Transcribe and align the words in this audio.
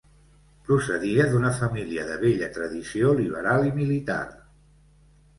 Procedia 0.67 1.25
d'una 1.33 1.51
família 1.57 2.05
de 2.07 2.15
vella 2.23 2.47
tradició 2.55 3.11
liberal 3.19 3.67
i 3.69 3.75
militar. 3.77 4.17